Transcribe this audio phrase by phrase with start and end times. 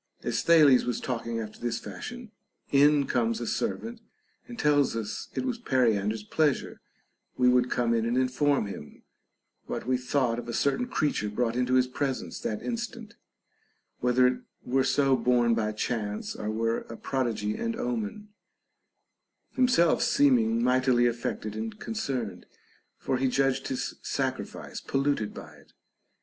[0.23, 2.31] As Thales was talking after this fashion,
[2.71, 4.01] in comes a ser vant
[4.47, 6.81] and tells us it was Periander's pleasure
[7.37, 9.03] we would come in and inform him
[9.67, 13.13] what we thought of a certain creature brought into his presence that instant,
[13.99, 18.29] whether it were so born by chance or were a prodigy and omen;—
[19.55, 22.47] himself seeming mightily affected and concerned,
[22.97, 25.73] for he judged his sacrifice polluted by it.